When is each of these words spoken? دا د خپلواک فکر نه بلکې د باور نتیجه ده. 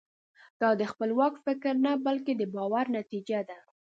دا 0.61 0.69
د 0.79 0.81
خپلواک 0.91 1.33
فکر 1.45 1.73
نه 1.85 1.91
بلکې 2.05 2.33
د 2.35 2.41
باور 2.55 2.85
نتیجه 2.97 3.39
ده. 3.49 3.57